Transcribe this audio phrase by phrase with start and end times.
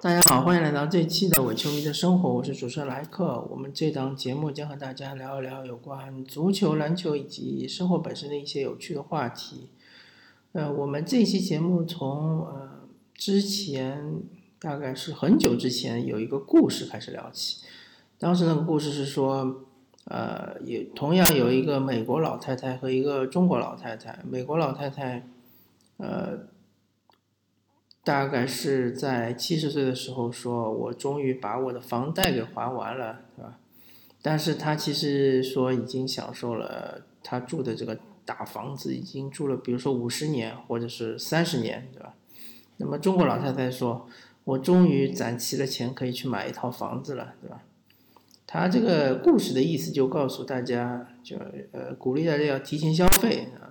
[0.00, 3.44] 大家好，欢迎来到这期的伪球迷的生活，我是主持人莱克。
[3.50, 9.70] 我们这档节目将和大家聊一聊有关足球、篮球以及生活本身的一些有趣的话题。
[10.52, 12.70] 呃，我们这期节目从呃
[13.12, 14.22] 之前
[14.60, 17.64] 大概是很久之前有一个故事开始聊起。
[18.20, 19.64] 当时那个故事是说，
[20.04, 24.20] 呃，也同样有一个美国老太太和一个中国老太太。
[24.24, 25.26] 美国老太太，
[25.96, 26.46] 呃。
[28.08, 33.58] 大概是在七十岁的时候，说我终于把我的房贷给还完了，对吧？
[34.22, 42.14] 但是他其实说已经享受了他住的这个大房子，已经住了，比如说五十年或者是三十年，对吧？
[42.78, 44.08] 那么中国老太太说，
[44.44, 47.60] 我终于攒齐了钱，可以去买一套房子了，对吧？
[48.46, 51.36] 他这个故事的意思就告诉大家，就
[51.72, 53.68] 呃鼓励大家要提前消费啊。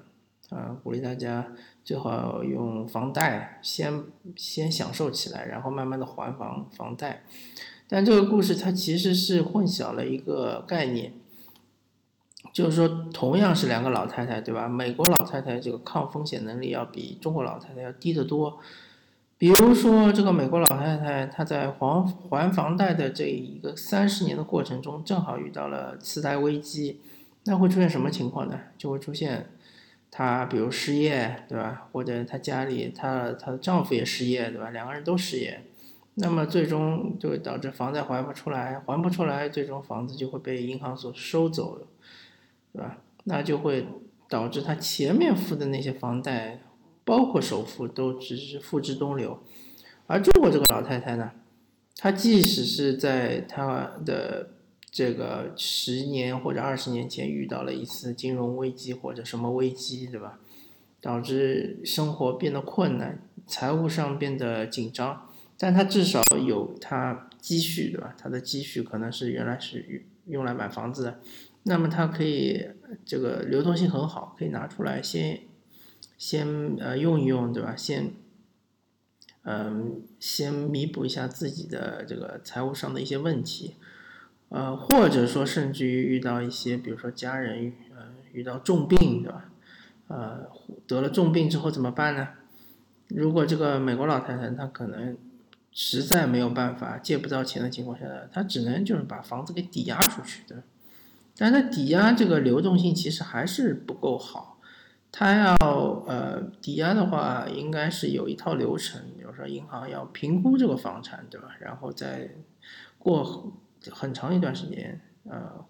[0.50, 1.52] 啊，鼓励大家
[1.88, 4.04] 最好用房贷先
[4.36, 7.24] 先享受起来，然后慢慢的还房房贷。
[7.88, 11.14] 但这个故事它其实是混淆了一个概念，
[12.52, 14.68] 就是说同样是两个老太太，对吧？
[14.68, 18.60] 美国老太太这个抗风险能力要比中国老太太要低得多。
[19.38, 27.00] 比如说这个美国老太太，她在还还房贷的这一个三十年的过程中，正好遇到了次贷危机，
[27.46, 28.60] 那会出现什么情况呢？
[28.78, 29.48] 就会出现。
[30.10, 31.88] 她比如失业，对吧？
[31.92, 34.70] 或者她家里，她她的丈夫也失业，对吧？
[34.72, 35.64] 两个人都失业，
[36.16, 41.80] 那么最终就会导致房贷还不出来，还不出来，最终房子就会被银行所收走，
[42.74, 42.98] 对吧？
[43.26, 43.88] 那就会
[44.30, 46.62] 导致她前面付的那些房贷，
[47.04, 49.40] 包括首付都只是付之东流。
[50.08, 51.32] 而中国这个老太太呢，
[51.96, 54.52] 她即使是在她的。
[54.90, 60.40] 这个十年或者二十年前遇到了一次金融危机或者什么危机，对吧？
[61.00, 68.16] 导致生活变得困难，财务上变得紧张，但他至少有他积蓄，对吧？
[68.18, 71.20] 他的积蓄可能是原来是用来买房子的，
[71.64, 72.68] 那么他可以
[73.06, 75.42] 这个流动性很好，可以拿出来先
[76.18, 77.76] 先呃用一用，对吧？
[77.76, 78.14] 先
[79.44, 83.76] 嗯先弥补一下自己的这个财务上的一些问题。
[84.50, 89.50] 呃，或者说，甚至于遇到一些，比如说家人，呃，遇到重病，对吧？
[90.08, 90.48] 呃，
[90.88, 92.30] 得了重病之后怎么办呢？
[93.10, 95.18] 如果这个美国老太太她可能
[95.74, 100.64] 实在没有办法借不到钱的情况下，她只能就是把房子给抵押出去对吧。
[101.36, 104.60] 但是抵押这个流动性其实还是不够好，
[105.12, 105.56] 她要
[106.08, 111.50] 呃抵押的话，应该是有一套流程，比如说银行要评估这个房产，对吧？
[111.60, 112.32] 然后再
[112.98, 113.52] 过。
[113.92, 115.66] 很长一段时间，呃，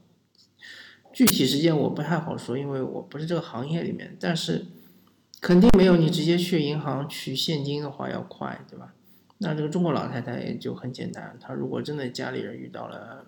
[1.13, 4.15] 具体时间我不太好说，因为我不是这个行业里面。
[4.19, 4.65] 但是
[5.41, 8.93] 肯定没有你直接去银行取现金的话要快，对吧？
[9.39, 13.25] 那这个中国老太太就很简单，她如果真的家里人遇到了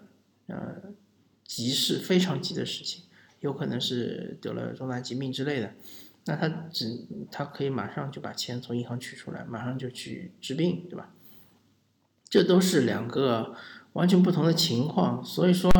[0.48, 0.76] 呃
[1.46, 3.04] 急事，非常急的事情，
[3.40, 5.74] 有可能是得了重大疾病之类的，
[6.26, 11.14] 那她只她可以马上就把钱从银行取出来，马上就去治病，对吧？
[12.30, 13.56] 这都是两个。
[13.94, 15.72] 完全不同的情况，所以说，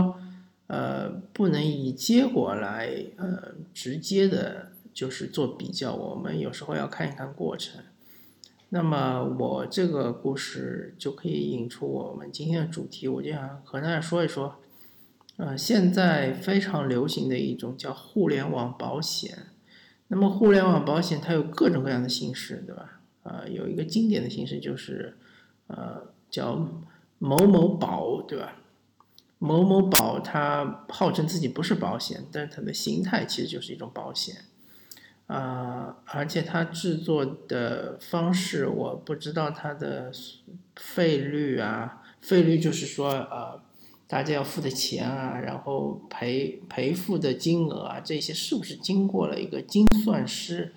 [0.68, 5.94] 呃，不能以结果来，呃，直接的，就是做比较。
[5.94, 7.82] 我们有时候要看一看过程。
[8.70, 14.56] 那么，我这个故事就可以引出我们今天的主题，我就想和大家说一说，
[15.38, 19.48] 呃，现在非常流行的一种叫互联网保险。
[20.10, 23.00] 那么，互联网保险它有各种各样的形式，对吧？
[23.24, 25.16] 呃，有一个经典的形式就是，
[25.68, 26.68] 呃，叫。
[27.20, 28.56] 某某保，对吧？
[29.42, 34.36] 某某保，它号称自己不是保险，但是它的形态其实就是一种保险，
[35.28, 40.12] 啊，而且它制作的方式，我不知道它的
[40.76, 43.62] 费率啊，费率就是说，呃，
[44.08, 50.74] 大家要付的钱啊，然后赔赔付的金额啊，这些是不是经过了一个精算师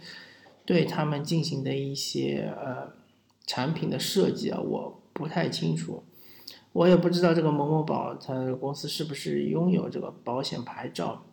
[0.65, 2.93] 对他们进行的一些呃
[3.45, 4.61] 产品的设计啊？
[4.61, 6.05] 我不太清楚。
[6.73, 11.25] 我也不知道这个某某宝，它公司是不是拥有这个保险牌照。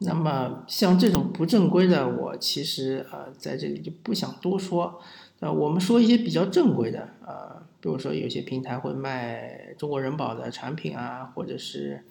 [0.00, 5.00] 那么像这种不正规的，我其实呃在这里就不想多说。
[5.40, 12.04] 呃，我们说一些比较正规的，呃，比如说有些平台会卖中国人保的产品啊，或者是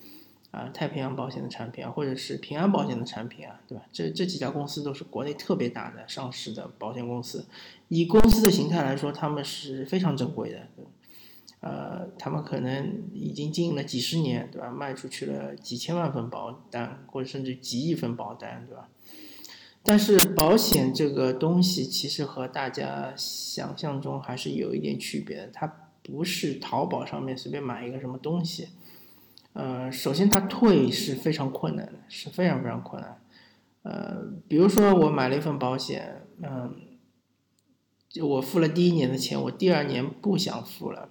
[0.52, 3.86] 啊太平洋保险的产品啊，或者是平安保险的产品啊，对吧？
[3.94, 7.46] 这这几家公司都是国内特别大的上市的保险公司，
[7.88, 10.68] 以公司的形态来说，他们是非常正规的。
[11.62, 14.70] 呃，他们可能已经经营了几十年，对吧？
[14.70, 18.90] 卖出去了几千万份保单，或者甚至几亿份保单，对吧？
[19.84, 28.70] 但是保险这个东西其实和大家想象中还是有一点区别的，它不是淘宝上面随便买一个什么东西。
[29.54, 33.22] 呃，首先它退是非常困难的，是非常非常困难。
[33.84, 36.76] 呃，比如说我买了一份保险，嗯，
[38.08, 41.10] 就我付了第一年的钱，我第二年不想付了，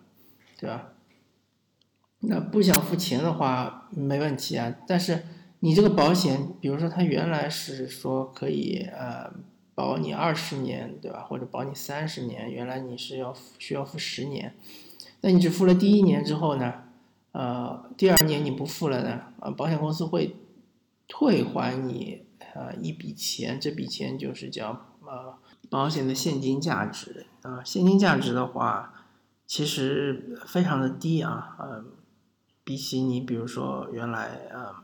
[0.61, 0.93] 对吧？
[2.21, 5.23] 那不想付钱的话没问题啊，但是
[5.61, 9.33] 你这个保险，比如说它原来是说可以呃
[9.75, 11.25] 保你二十年，对吧？
[11.27, 14.55] 或者保你三十年，原来你是要需要付十年，
[15.23, 16.85] 那你只付了第一年之后呢？
[17.33, 19.23] 呃，第二年你不付了呢？
[19.41, 20.37] 呃，保险公司会
[21.09, 25.35] 退还你呃一笔钱，这笔钱就是叫呃
[25.71, 27.63] 保险的现金价值啊。
[27.65, 29.00] 现金价值的话，
[29.51, 31.85] 其实非常的低啊，呃，
[32.63, 34.77] 比起你比如说原来呃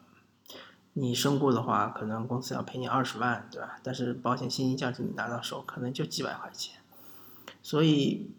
[0.94, 3.78] 你身故的话，可能公司要赔你二十万，对吧？
[3.84, 6.80] 但是保险现金价值你拿到手可能就几百块钱，
[7.62, 8.32] 所以。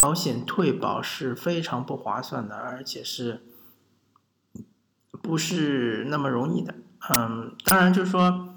[0.00, 3.44] 保险退保是非常不划算的，而且是
[5.22, 6.74] 不是那么容易的？
[7.10, 8.48] 嗯，当然就是说，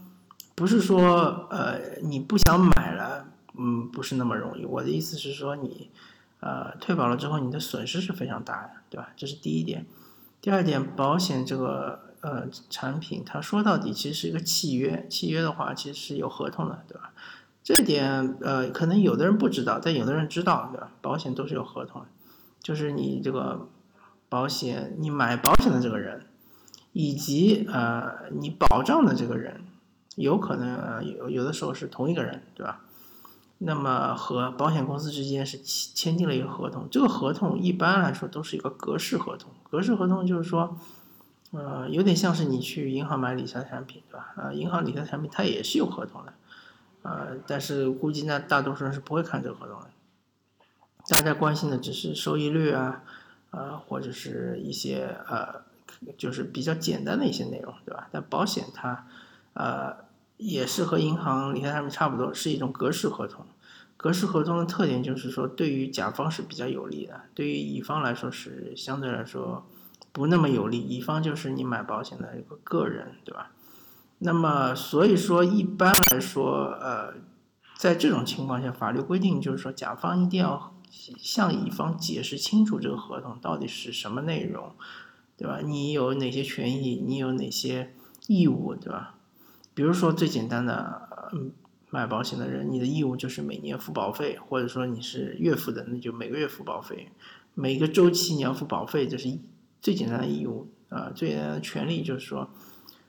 [0.56, 4.66] 不是说呃你不想买了，嗯，不是那么容易。
[4.66, 5.92] 我的意思是说，你
[6.40, 9.10] 呃退保了之后，你的损失是非常大的，对吧？
[9.16, 9.86] 这是第一点。
[10.40, 17.12] 第二点，保险这个呃产品，它说到底其实是一个契约，契约的话其实是有合同的，对吧？
[17.64, 20.92] 这点呃，可能有的人不知道，但有的人知道，对吧？
[21.02, 22.08] 保险都是有合同的，
[22.62, 23.68] 就是你这个
[24.30, 26.28] 保险，你买保险的这个人，
[26.94, 29.62] 以及呃你保障的这个人，
[30.16, 32.82] 有可能呃有有的时候是同一个人，对吧？
[33.60, 39.50] 那么和保险公司之间是签订了一个合同，这个合同一般来说都是一个格式合同。
[39.70, 40.78] 格式合同就是说，
[41.52, 44.34] 呃，有点像是你去银行买理财产品，对吧？
[44.38, 46.34] 呃，银行理财产品它也是有合同的。
[47.02, 49.88] 呃，但是估计呢，大多数人是不会看这个合同的。
[51.10, 53.02] 大家关心的只是收益率啊，
[53.52, 55.62] 呃，或者是一些呃，
[56.18, 58.10] 就是比较简单的一些内容，对吧？
[58.12, 59.08] 但保险它，
[59.54, 59.96] 呃，
[60.38, 63.46] 也是和银行理财产品差不多，是一种格式合同。
[63.98, 69.66] 格式合同的特点就是说，对于甲方是比较有利的，对于乙方来说是相对来说
[70.12, 70.80] 不那么有利。
[70.80, 73.52] 乙方就是你买保险的一个个人，对吧？
[74.20, 77.16] 那么，所以说一般来说，呃，
[77.76, 84.72] 在这种情况下，法律规定就是说，甲方一定要向乙方解释清楚这个合同到底是什么内容，
[85.36, 85.60] 对吧？
[85.64, 87.94] 你有哪些权益，你有哪些
[88.28, 89.16] 义务，对吧？
[89.78, 91.52] 比如说最简单的，嗯，
[91.92, 97.12] 买保险的人，你的义务就是每年付保费，或者说你是月付的，那就每个月付保费，
[97.54, 99.38] 每个周期你要付保费，这是
[99.80, 102.50] 最简单的义务啊，最简单的权利就是说。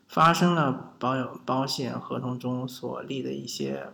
[0.07, 3.93] 发生了保有保险合同中所立的一些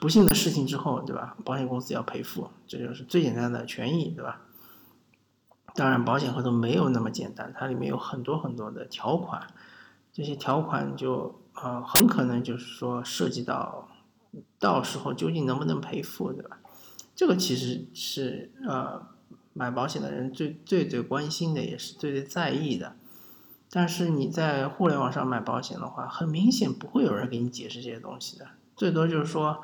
[0.00, 1.36] 不幸的事情之后，对吧？
[1.44, 4.42] 保险公司要赔付，这就是最简单的权益，对吧？
[5.74, 9.48] 当然，保险合同没有那么简单，它里面有很多很多的条款，
[10.12, 13.88] 这些条款就呃很可能就是说涉及到
[14.58, 16.58] 到时候究竟能不能赔付，对吧？
[17.16, 19.02] 这个其实是呃
[19.52, 22.94] 买保险的人最最最关心的，也是最最在意的。
[23.70, 28.46] 但是你在互联网上买保险的话，很明显不会有人给你解释这些东西的，
[28.76, 29.62] 最多就是说，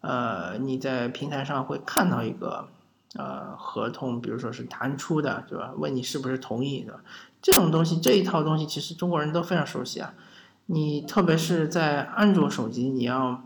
[0.00, 2.68] 呃，你在平台上会看到一个
[3.14, 5.72] 呃合同，比如说是弹出的，对吧？
[5.76, 7.00] 问你是不是同意的，
[7.42, 10.14] 这种东西这一套东西其实中国人都非常熟悉啊。
[10.66, 13.42] 你特别是在安卓手机，你要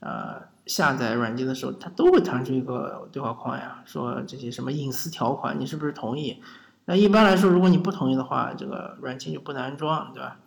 [0.00, 6.42] 呃下载软件的时候，它都会弹出一个对话框呀，说这些什么隐私条款，你是不是同意？
[6.86, 10.38] 那一般来说，如果你不同意的话，这个软件就不能安装，对吧？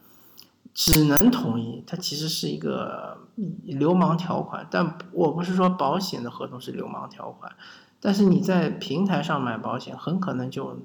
[0.74, 3.18] 只能同意，它其实是一个
[3.64, 4.68] 流氓条款。
[4.70, 7.52] 但我不是说保险的合同是流氓条款，
[8.00, 10.78] 但是你在平台上买保险，很可能就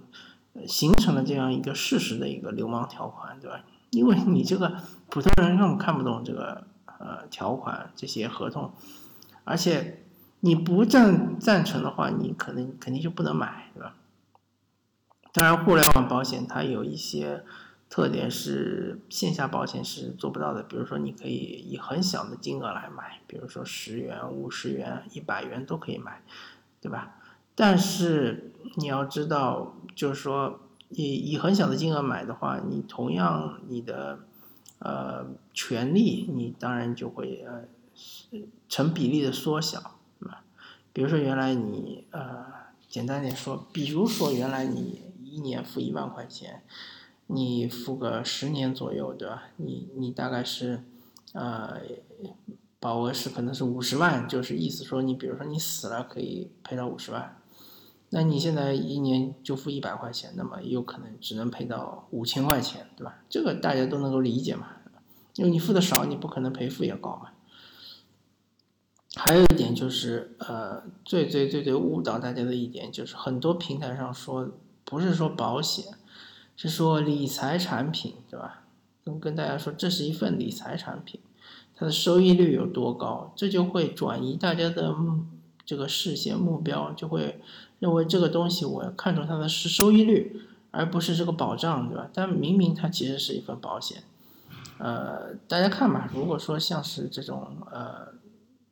[0.67, 3.61] 形成了这样一个事实的一个流氓条款，对吧？
[3.93, 4.77] 因为你这个
[5.09, 6.67] 普通人根本看不懂这个
[6.99, 8.73] 呃条款这些合同，
[9.45, 10.05] 而且
[10.41, 13.95] 你不赞赞成的话，你可能肯定就不能买，对吧？
[15.33, 17.45] 当然，互联网保险它有一些
[17.89, 20.63] 特点是线下保险是做不到的。
[20.63, 26.23] 比如说，你可以以很小的金额来买，比如说十元、五十元、一百元都可以买，
[26.81, 27.17] 对吧？
[27.55, 30.61] 但是你要知道，就是说，
[30.93, 34.21] 以以很小的金额买的话，你同样你的
[34.79, 37.65] 呃权利，你当然就会呃
[38.69, 40.45] 成比例的缩小，对吧？
[40.93, 42.47] 比如说，原来你呃
[42.89, 45.03] 简单点说，比如说原来你。
[45.25, 46.63] 一年付一万块钱，
[47.29, 49.45] 你付个十年左右，对吧？
[49.57, 50.85] 你你大概是，
[51.33, 51.81] 呃，
[52.79, 57.41] 保额是可能是五十万，就是意思说你比如说你死了可以赔到五十万，
[58.14, 63.23] 那你现在一年就付一百块钱，那么也有可能只能赔到五千块钱，对吧？
[63.31, 64.66] 这个大家都能够理解嘛，
[65.37, 67.31] 因为你付的少，你不可能赔付也高嘛。
[69.14, 74.50] 还有一点就是，呃，最最最最误导大家的一点就是，很多平台上说
[74.85, 75.95] 不是说保险，
[76.54, 78.64] 是说理财产品，对吧？
[79.04, 81.19] 跟跟大家说这是一份理财产品，
[81.75, 84.95] 它的收益率有多高，这就会转移大家的
[85.64, 87.40] 这个视线目标，就会。
[87.83, 90.40] 认为这个东西我看重它的是收益率，
[90.71, 92.09] 而不是这个保障，对吧？
[92.14, 94.04] 但明明它其实是一份保险，
[94.78, 96.09] 呃，大家看吧。
[96.14, 98.07] 如果说像是这种，呃，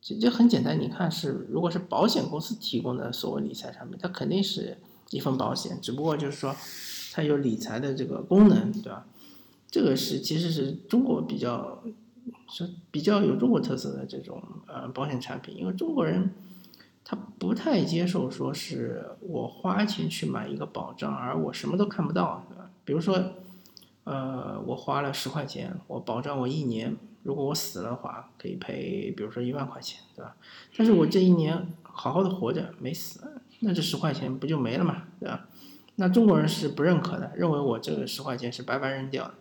[0.01, 4.79] 这这很简单，你看是如果是保险公司提供的所谓理财产品，它肯定是
[5.11, 6.55] 一份保险，只不过就是说
[7.13, 9.07] 它有理财的这个功能，对吧？
[9.69, 11.83] 这个是其实是中国比较
[12.49, 16.31] 是比较有中国特色的这种呃保险产品，因为中国人。
[17.11, 22.71] 他不太接受说是我花钱去买一个保障，而我什么都看不到，对吧？
[22.85, 23.21] 比如说，
[24.05, 30.37] 呃，我花了十块钱，我保障我一年，如果我死了的话，可以赔，比如说一万块钱，对吧？
[30.77, 35.49] 但是我这一年好好的活着，没死，那这十块钱不就没了嘛，对吧？
[35.97, 39.35] 那中国人是不认可的，认为我这个十块钱是白白扔掉的，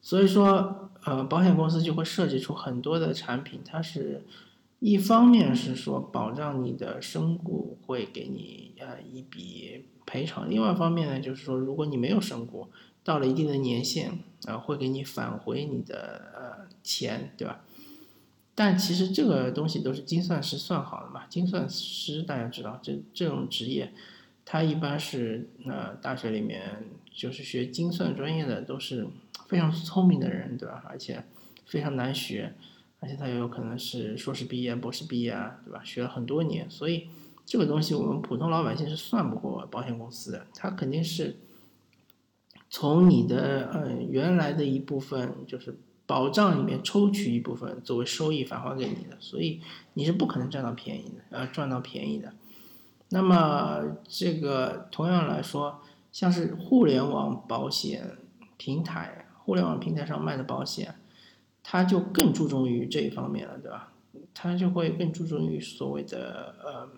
[0.00, 4.24] 所以说，呃，保险公司就会设计出很多的产品，它是。
[4.84, 12.66] 一方面是说保障你的身故会给你呃一笔赔偿，另外一方面呢就是说如果你没有身故，
[13.04, 17.60] 到了一定的年限啊会给你返回你的呃钱，对吧？
[18.56, 23.92] 但其实这个东西都是精算师算好的嘛，精算师大家知道这这种职业，
[24.44, 29.06] 他一般是呃大学里面就是学精算专业的都是
[29.46, 30.82] 非常聪明的人，对吧？
[30.88, 31.22] 而且
[31.66, 32.54] 非常难学。
[33.02, 35.82] 而且他也有可能是硕士毕业、博士毕业啊，对吧？
[35.82, 37.08] 学了很多年，所以
[37.44, 40.46] 这个东西我们普通老百姓是算不过保险公司的。
[40.54, 41.36] 他肯定是
[42.70, 49.60] 从你的呃原来的一部分，就是保障里面抽取一部分作为收益返还给你的，所以
[49.94, 52.32] 你是不可能占到便宜的，呃，赚到便宜的。
[53.08, 55.80] 那么这个同样来说，
[56.12, 58.16] 像是互联网保险
[58.56, 60.94] 平台，互联网平台上卖的保险。
[61.62, 63.92] 他就更注重于这一方面了，对吧？
[64.34, 66.88] 他就会更注重于所谓的呃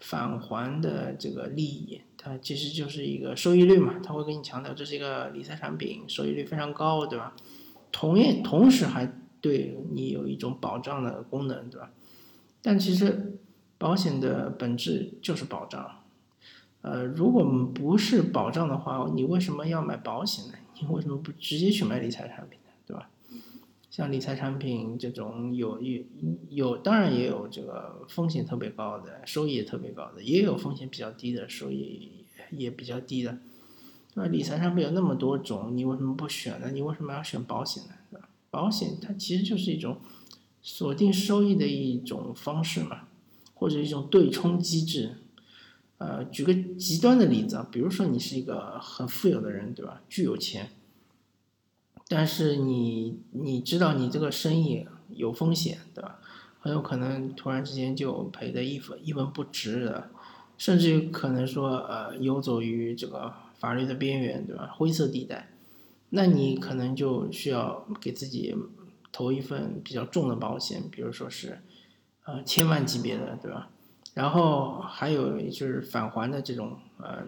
[0.00, 3.94] 返还的这个利益，它其实就是一个收益率嘛。
[4.02, 7.34] 他会跟你强调这是一个理财产品，收益率非常高，对吧？
[7.90, 11.90] 同样，同时还对你有一种保障的功能，对吧？
[12.60, 13.38] 但其实
[13.78, 16.02] 保险的本质就是保障，
[16.82, 20.54] 呃，如果不是保障的话，你为什么要买保险呢？
[20.80, 22.70] 你为什么不直接去买理财产品呢？
[22.86, 23.08] 对吧？
[23.90, 26.02] 像理财产品这种有有
[26.50, 33.38] 有，当然也有这个风险特别高的，收益也特别高的，也有风险比较低的，收益也比较低的，
[34.14, 34.30] 对吧？
[34.30, 36.70] 理财产品有那么多种，你为什么不选呢？
[36.72, 38.20] 你为什么要选保险呢？
[38.50, 39.98] 保险它其实就是一种
[40.62, 43.08] 锁定收益的一种方式嘛，
[43.54, 45.16] 或者一种对冲机制。
[45.98, 50.02] 呃，举个极端的例子啊，比如说你是一个很富有的人，对吧？
[50.08, 50.70] 巨有钱。
[52.08, 56.18] 但是你你知道你这个生意有风险，对吧？
[56.58, 60.10] 很有可能突然之间就赔的一分一文不值的，
[60.56, 64.70] 甚至于可能说呃游走于这个法律的边缘，对吧？
[64.74, 65.50] 灰色地带，
[66.10, 68.56] 那你可能就需要给自己
[69.12, 71.60] 投一份比较重的保险，比如说是
[72.24, 73.68] 呃千万级别的，对吧？
[74.14, 77.24] 然后还有就是返还的这种呃。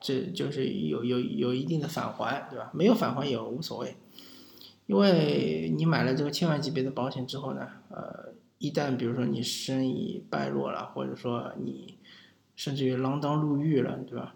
[0.00, 2.70] 这就是有有有一定的返还，对吧？
[2.72, 3.96] 没有返还也无所谓，
[4.86, 11.98] 因为你买了这个千万级别的保险之后呢，呃，一旦比如说你生意败落了，或者说你
[12.54, 14.34] 甚至于锒铛入狱了，对吧？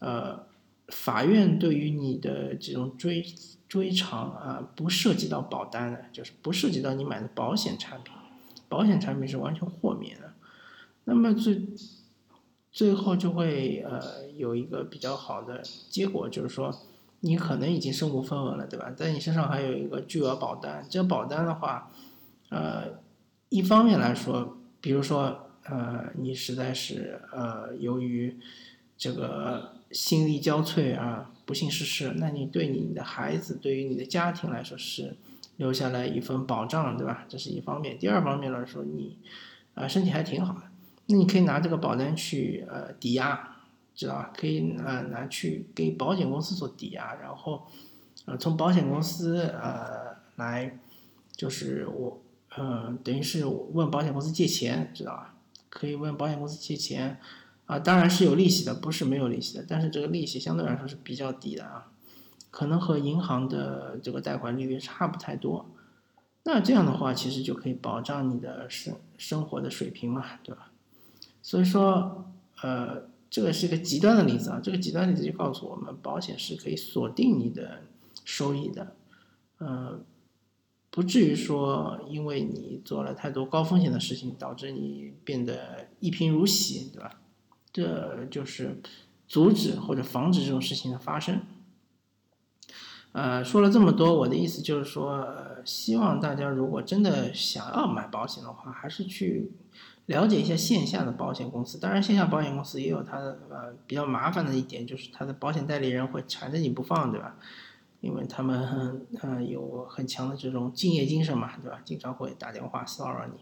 [0.00, 0.46] 呃，
[0.88, 3.24] 法院对于你的这种追
[3.68, 8.12] 追偿啊，不涉及到保单的，就是不涉及到你买的保险产品，
[8.68, 10.32] 保险产品是完全豁免的。
[11.04, 11.62] 那么最。
[12.72, 16.72] 最后就会呃有一个比较好的结果，就是说
[17.20, 18.90] 你可能已经身无分文了，对吧？
[18.96, 21.90] 在你身上还有一个巨额保单，这个保单的话，
[22.48, 23.00] 呃，
[23.48, 28.38] 一方面来说，比如说呃你实在是呃由于
[28.96, 35.16] 这个心力交瘁啊不幸逝世，那你对你的孩子，对于你的家庭来说是
[35.56, 37.24] 留下来一份保障，对吧？
[37.28, 37.98] 这是一方面。
[37.98, 39.18] 第二方面来说，你
[39.74, 40.69] 啊身体还挺好的。
[41.10, 43.56] 那你可以拿这个保单去呃抵押，
[43.94, 44.32] 知道吧？
[44.36, 47.66] 可以呃拿去给保险公司做抵押，然后
[48.26, 50.78] 呃从保险公司呃来
[51.34, 52.22] 就是我
[52.54, 55.34] 呃等于是问保险公司借钱，知道吧？
[55.68, 57.18] 可以问保险公司借钱，
[57.66, 61.90] 啊，当然是有利息的，不是没有利息的，但是这个利息相对来说是比较低的啊，
[62.52, 65.66] 可能和银行的这个贷款利率差不太多。
[66.44, 70.69] 那这样的话，其实就可以保障你的生生活的水平嘛，对吧？
[71.42, 72.32] 所以说，
[72.62, 77.82] 呃，这个是一个极端的例子啊，这个极端例子就告诉我们，保险是可以锁定你的
[78.24, 78.94] 收益的，
[79.58, 80.00] 呃，
[80.90, 87.20] 不至于说因为你做了太多高风险的事情，导致你变得一贫如洗，对吧？
[87.72, 88.80] 这就是
[89.28, 91.40] 阻止或者防止这种事情的发生。
[93.12, 95.26] 呃，说了这么多，我的意思就是说，
[95.64, 99.50] 希望大家如果真的想要买保险的话，还是去
[100.06, 101.78] 了解一下线下的保险公司。
[101.78, 107.36] 当然，线下保险公司也有它的呃比较麻烦的一点，就是它的保险代理人会缠着你不放，对吧？
[108.00, 111.80] 因为他们呃有很强的这种敬业精神嘛，对吧？
[111.84, 113.40] 经常会打电话骚扰你，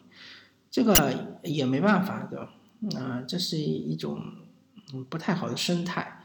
[0.71, 2.51] 这个也没办法，对吧？
[2.99, 4.21] 啊，这是一种
[5.09, 6.18] 不太好的生态，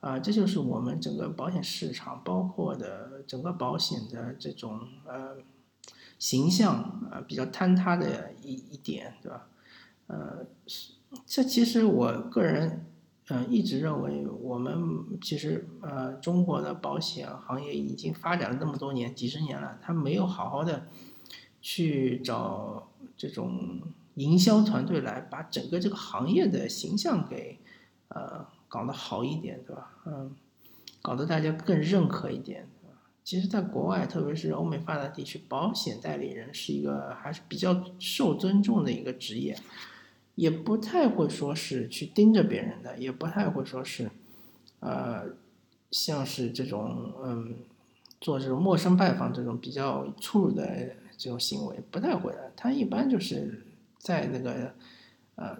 [0.00, 5.36] 啊，这就是我们整个保险市场，包括的整个保险的这种呃
[6.18, 6.74] 形象
[7.10, 9.46] 啊比较坍塌的一一点，对吧？
[10.06, 10.46] 呃，
[11.26, 12.86] 这其实我个人
[13.28, 20.86] 嗯一直认为，我们其实呃中国的保险行业已经发展了那么多年，几十年了，他没有好好的
[21.60, 23.80] 去找这种。
[24.16, 27.58] 营销团队来把整个这个行业的形象给，
[28.08, 29.92] 呃，搞得好一点，对吧？
[30.06, 30.34] 嗯，
[31.02, 32.66] 搞得大家更认可一点，
[33.22, 39.54] 其实，在国外，特别是欧美发达地区，保险代理人是一个还是比较受尊重的一个职业，
[40.36, 44.10] 也不太会说是去盯着别人的，也不太会说是，
[44.78, 45.26] 呃，
[45.90, 47.54] 像是这种嗯，
[48.20, 52.50] 做这种陌生拜访这种比较粗鲁的这种行为，不太会的。
[52.56, 53.66] 他一般就是。
[54.02, 54.72] 在那个
[55.34, 55.58] 呃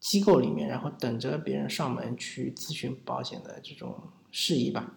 [0.00, 3.94] 机构里面，然后等着别人上门去咨询保险的这种
[4.30, 4.92] 事宜吧。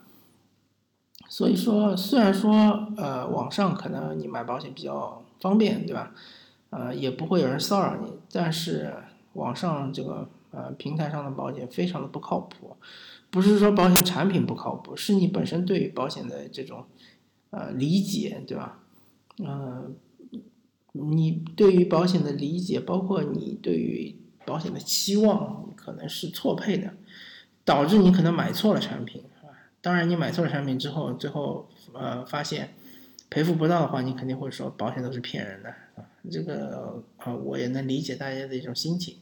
[1.27, 6.13] 所以说，虽然说呃网上可能你买保险比较方便，对吧？
[6.69, 8.93] 呃，也不会有人骚扰你，但是
[9.33, 12.77] 网上这个呃平台上的保险非常的不靠谱。
[13.29, 16.85] 不是说保险产品不靠谱，是你本身对于保险的这种
[17.51, 18.79] 呃理解，对吧？
[19.37, 19.95] 嗯。
[20.91, 24.15] 你对于保险的理解，包括你对于
[24.49, 26.91] 保险的期望，可能是错配的，
[27.63, 29.23] 导致你可能买错了产品。
[29.79, 32.73] 当然，你买错了产品之后，最后呃发现
[33.29, 36.03] 赔付不到的话，你肯定会说保险都是骗人的啊。
[36.31, 39.17] 这个啊，我也能理解大家的一种心情。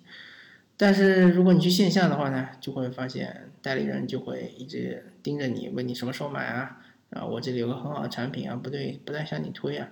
[0.77, 6.79] 但是如果你去线下的话呢，就会发现代理人就会一直盯着你，问你什么时候买啊？
[7.09, 9.89] 啊，我这里有个很好的产品啊，不对，不再向你推啊。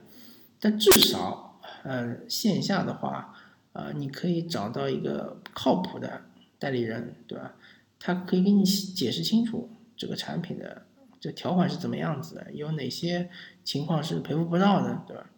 [0.61, 1.51] 但至少。
[1.83, 3.34] 呃，线下的话，
[3.75, 6.21] 呃，你可以找到一个靠谱的
[6.57, 7.55] 代理人，对吧？
[7.99, 10.85] 他可以给你解释清楚这个产品的
[11.19, 13.29] 这条款是怎么样子的，有哪些
[13.65, 15.29] 情况是赔付不到的，对吧？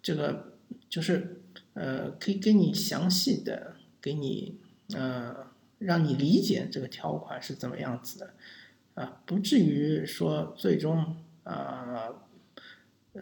[0.00, 0.54] 这个
[0.88, 1.42] 就是
[1.74, 4.58] 呃，可以给你详细的给你
[4.94, 8.34] 呃，让你理解这个条款是怎么样子的，
[8.94, 12.24] 啊，不至于说最终啊。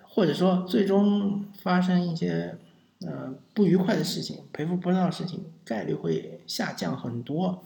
[0.03, 2.59] 或者说，最终发生一些
[3.01, 7.63] 呃不愉快的事情，赔付不到的事情概率会下降很多。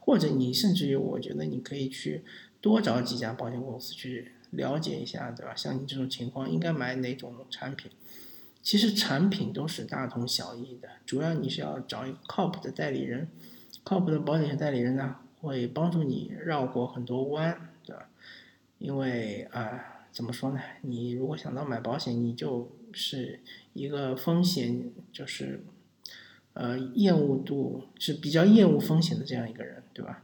[0.00, 2.24] 或者你甚至于，我觉得你可以去
[2.60, 5.54] 多找几家保险公司去了解一下，对吧？
[5.54, 7.90] 像你这种情况，应该买哪种产品？
[8.62, 13.28] 其实产品都是大同小异的，主要你是要找一个靠谱的代理人，
[13.84, 18.08] 靠谱的保险代理人呢，会帮助你绕过很多弯，对吧？
[18.78, 19.88] 因为啊。
[20.12, 20.60] 怎么说呢？
[20.82, 23.40] 你如果想到买保险，你就是
[23.72, 25.64] 一个风险，就是，
[26.54, 30.22] 呃，厌恶度是比较厌恶风险的这样一个人，对吧？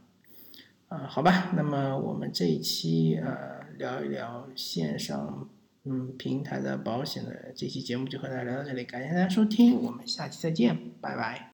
[0.89, 5.47] 啊，好吧，那么我们这一期呃聊一聊线上
[5.83, 11.48] 嗯平台的保险的这期节目就和大家聊到这里，感谢大家收听，我们下期再见，拜拜。